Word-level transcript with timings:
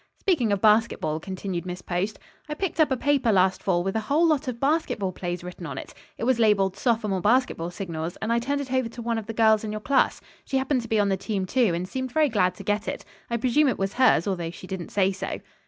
Speaking 0.17 0.51
of 0.51 0.61
basketball," 0.61 1.19
continued 1.19 1.63
Miss 1.63 1.83
Post, 1.83 2.17
"I 2.49 2.55
picked 2.55 2.79
up 2.79 2.89
a 2.89 2.97
paper 2.97 3.31
last 3.31 3.61
fall 3.61 3.83
with 3.83 3.95
a 3.95 3.99
whole 3.99 4.25
lot 4.25 4.47
of 4.47 4.59
basketball 4.59 5.11
plays 5.11 5.43
written 5.43 5.67
on 5.67 5.77
it. 5.77 5.93
It 6.17 6.23
was 6.23 6.39
labeled 6.39 6.75
'Sophomore 6.75 7.21
basketball 7.21 7.69
signals,' 7.69 8.15
and 8.17 8.33
I 8.33 8.39
turned 8.39 8.61
it 8.61 8.73
over 8.73 8.89
to 8.89 9.01
one 9.03 9.19
of 9.19 9.27
the 9.27 9.33
girls 9.33 9.63
in 9.63 9.71
your 9.71 9.79
class. 9.79 10.19
She 10.43 10.57
happened 10.57 10.81
to 10.81 10.87
be 10.89 10.99
on 10.99 11.09
the 11.09 11.17
team, 11.17 11.45
too, 11.45 11.75
and 11.75 11.87
seemed 11.87 12.11
very 12.11 12.29
glad 12.29 12.55
to 12.55 12.63
get 12.63 12.87
it. 12.87 13.05
I 13.29 13.37
presume 13.37 13.67
it 13.67 13.77
was 13.77 13.93
hers, 13.93 14.27
although 14.27 14.49
she 14.49 14.65
didn't 14.65 14.89
say 14.89 15.11
so." 15.11 15.39